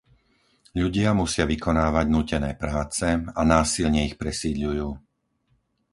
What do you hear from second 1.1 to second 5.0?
musia vykonávať nútené práce a násilne ich presídľujú.